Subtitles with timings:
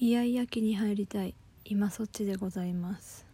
[0.00, 1.34] イヤイヤ期に入りたい。
[1.64, 3.26] 今そっちでございます。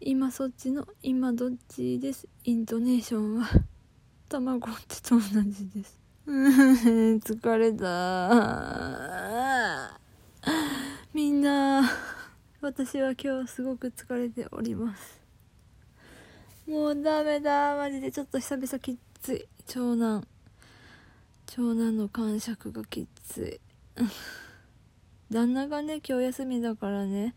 [0.00, 2.26] 今そっちの今どっちです。
[2.42, 3.48] イントネーションは。
[4.28, 6.00] 卵ってと同じです。
[6.26, 8.40] 疲れた。
[11.14, 11.88] みんな
[12.60, 15.21] 私は今日すごく疲れております。
[16.66, 18.12] もうダメだマジで。
[18.12, 19.48] ちょっと久々きつい。
[19.66, 20.26] 長男。
[21.46, 23.60] 長男の感触がきつい。
[25.30, 27.34] 旦那がね今日休みだからね。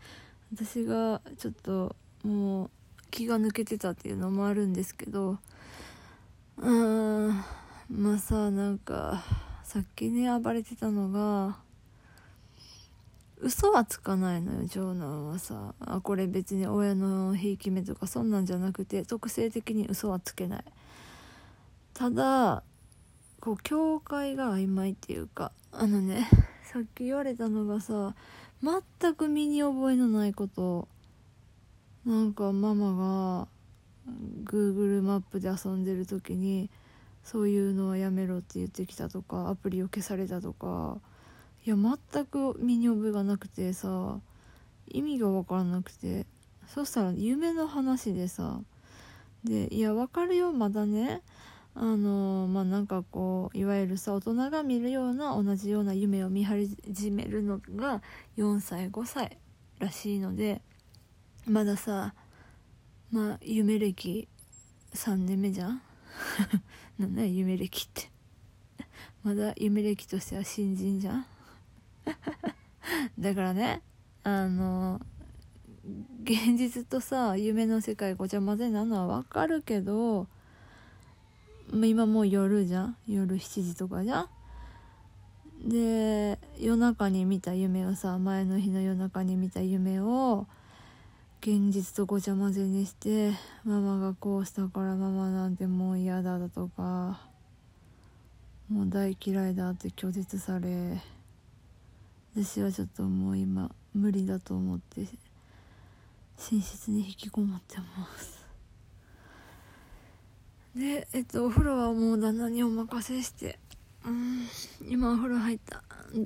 [0.52, 2.70] 私がちょっともう
[3.10, 5.38] 気が抜けてたっていうのもあるんですけど。
[6.58, 7.44] うーん。
[7.90, 9.24] まあさなんか
[9.64, 11.58] さっきね暴れてたのが
[13.46, 15.72] 嘘はつかないのよ長男はさ。
[15.78, 20.64] あこれ別に親のひいき目とかそんなんじゃなくて特性的に嘘はつけない。
[21.94, 22.64] ただ
[23.40, 26.28] こう境界が曖昧っていうかあのね
[26.64, 28.16] さっき言われたのがさ
[28.62, 30.88] 全く身に覚えのないこと。
[32.04, 33.48] なんかママが
[34.44, 36.68] Google マップで遊んでる時に
[37.22, 40.98] そういうのはやめろって言ってきたとかアプリを消されたとか
[41.66, 44.20] いや全く身に覚えがなくてさ
[44.88, 46.26] 意味が分からなくて。
[46.68, 48.60] そしたら夢の話でさ
[49.44, 51.22] でいや分かるよまだね。
[51.76, 56.76] あのまあなんかこういわゆるさ大人が見るような同じような夢を見始
[57.12, 58.02] めるのが
[58.36, 59.38] 4歳5歳
[59.78, 60.62] らしいので
[61.46, 62.14] まださ
[63.12, 64.26] まあ夢歴
[64.94, 65.82] 3年目じゃん？
[66.98, 68.10] なんだ夢歴って。
[69.22, 71.26] まだ夢歴としては新人じゃん？
[73.18, 73.82] だからね
[74.22, 75.00] あの
[76.24, 80.26] 現実とさ夢の世界ごちゃ混ぜなのはわかるけど
[81.72, 82.96] 今もう夜じゃん。
[83.08, 84.28] 夜7時とかじゃん。
[85.68, 90.46] で夜中に見た夢をさ前の日の夜中に見た夢を
[91.40, 93.32] 現実とごちゃ混ぜにして
[93.64, 97.20] ママがこうしたからママなんてもう嫌だだとか
[98.68, 101.00] もう大嫌いだって拒絶され
[102.36, 105.00] 私はちょっともう今無理だと思って
[106.52, 108.44] 寝室に引きこもってます。
[110.76, 113.58] でえっとお風呂はもう旦那にお任せして
[114.04, 114.46] うん
[114.86, 115.82] 今お風呂入った。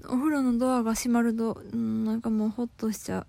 [0.08, 3.26] お風呂のドアが閉まると、うん、なんかもうホッとしちゃう。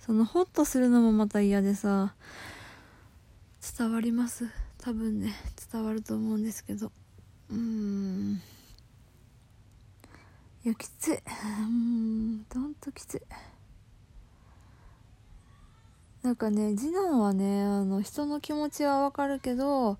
[0.00, 2.14] そのホッとするのもまた嫌でさ
[3.78, 4.48] 伝わります。
[4.78, 5.32] 多分ね
[5.72, 6.90] 伝わると思うんですけど。
[7.52, 8.40] うん。
[10.68, 11.14] いやきつい。
[11.14, 13.22] うんほんときつい。
[16.22, 19.96] なんかね次男はねあの人の気持ちはわかるけど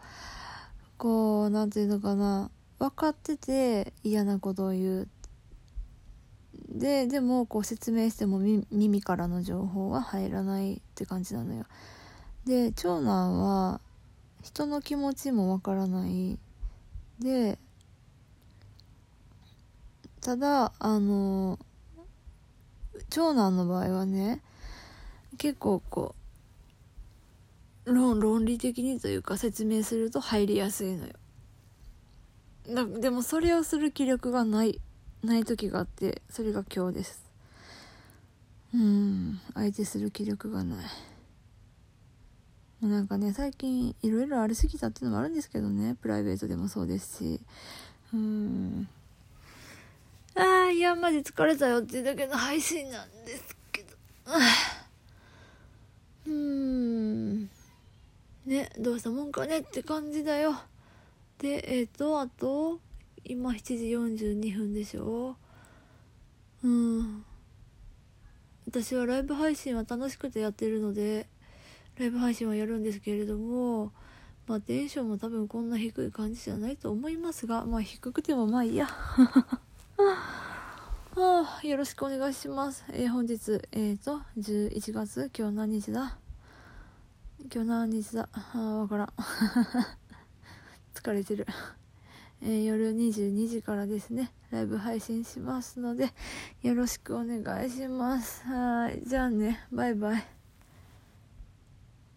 [0.99, 2.51] こう何て言うのかな。
[2.79, 5.09] 分かってて嫌なことを言う。
[6.69, 11.65] ででもこう説明しても耳からの情報は入らないって感じなのよ。
[12.45, 13.81] で長男は
[14.43, 16.39] 人の気持ちもわからない。
[17.21, 17.59] で
[20.21, 21.59] ただあの
[23.11, 24.43] 長男の場合はね
[25.39, 26.15] 結構こ
[27.87, 31.13] う論論理的にというか説明すると入りやすいのよ。
[32.69, 34.81] だでもそれをする気力がない
[35.23, 37.25] ない時があってそれが今日です。
[38.75, 40.87] うん相手する気力がない。
[42.83, 45.97] なんかね最近いろいろありすぎたっていうのもあるんですけどね。
[46.01, 47.41] プライベートでもそうですし。
[48.13, 48.89] うん。
[50.79, 53.89] ああいやマジ疲れたよっていうだけの配信なんですけど。
[56.27, 57.43] うん。
[58.47, 60.55] ねどうしたもんかねって感じだよ。
[61.39, 62.81] でえっ、ー、とあと
[63.25, 65.37] 今7時42分でしょ。
[66.63, 67.25] うん。
[68.69, 71.27] 私はライブ配信は楽しくてやってるので
[71.99, 73.93] ライブ配信はやるんですけれども
[74.47, 78.89] まあテンションも多分こんな低い感じじゃないと思いますがまあ低くてもまあいいや。
[81.19, 82.85] はあ、よろしくお願いします。
[82.93, 86.17] えー、本日、えっ、ー、と、11月、今日何日だ？
[87.53, 88.29] 今日何日だ？
[88.33, 89.09] ああ、わからん。
[90.95, 91.45] 疲れてる。
[92.41, 96.15] えー、夜22時からですね、ライブ配信しますので、
[96.63, 98.45] よろしくお願いします。
[98.45, 99.03] はい。
[99.05, 100.38] じゃあね、バイバイ。